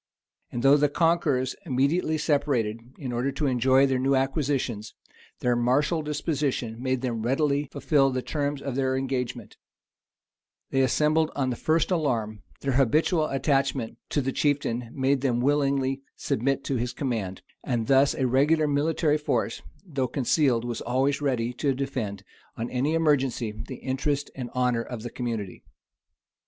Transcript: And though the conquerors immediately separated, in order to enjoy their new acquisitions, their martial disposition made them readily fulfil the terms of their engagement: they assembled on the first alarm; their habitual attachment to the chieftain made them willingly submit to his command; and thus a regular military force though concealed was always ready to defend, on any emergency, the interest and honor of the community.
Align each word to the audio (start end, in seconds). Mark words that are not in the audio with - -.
And 0.51 0.63
though 0.63 0.77
the 0.77 0.89
conquerors 0.89 1.55
immediately 1.63 2.17
separated, 2.17 2.79
in 2.97 3.11
order 3.11 3.31
to 3.33 3.45
enjoy 3.45 3.85
their 3.85 3.99
new 3.99 4.15
acquisitions, 4.15 4.95
their 5.41 5.55
martial 5.55 6.01
disposition 6.01 6.81
made 6.81 7.01
them 7.01 7.21
readily 7.21 7.65
fulfil 7.65 8.09
the 8.09 8.23
terms 8.23 8.63
of 8.63 8.73
their 8.73 8.95
engagement: 8.97 9.57
they 10.71 10.81
assembled 10.81 11.29
on 11.35 11.51
the 11.51 11.55
first 11.55 11.91
alarm; 11.91 12.41
their 12.61 12.71
habitual 12.71 13.27
attachment 13.27 13.99
to 14.09 14.21
the 14.21 14.31
chieftain 14.31 14.89
made 14.91 15.21
them 15.21 15.39
willingly 15.39 16.01
submit 16.15 16.63
to 16.63 16.77
his 16.77 16.93
command; 16.93 17.43
and 17.63 17.85
thus 17.85 18.15
a 18.15 18.25
regular 18.25 18.67
military 18.67 19.19
force 19.19 19.61
though 19.85 20.07
concealed 20.07 20.65
was 20.65 20.81
always 20.81 21.21
ready 21.21 21.53
to 21.53 21.75
defend, 21.75 22.23
on 22.57 22.71
any 22.71 22.95
emergency, 22.95 23.51
the 23.51 23.75
interest 23.75 24.31
and 24.33 24.49
honor 24.55 24.81
of 24.81 25.03
the 25.03 25.11
community. 25.11 25.63